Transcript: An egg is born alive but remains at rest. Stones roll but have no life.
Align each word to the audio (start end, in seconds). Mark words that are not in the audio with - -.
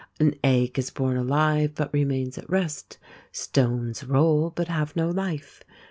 An 0.19 0.33
egg 0.43 0.79
is 0.79 0.89
born 0.89 1.15
alive 1.15 1.73
but 1.75 1.93
remains 1.93 2.35
at 2.39 2.49
rest. 2.49 2.97
Stones 3.31 4.03
roll 4.03 4.49
but 4.49 4.67
have 4.67 4.95
no 4.95 5.11
life. 5.11 5.61